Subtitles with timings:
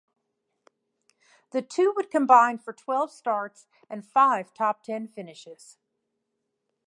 [1.51, 5.77] The two would combine for twelve starts and five top-ten finishes.